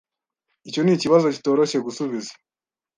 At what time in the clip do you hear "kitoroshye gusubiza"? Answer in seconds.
1.35-2.31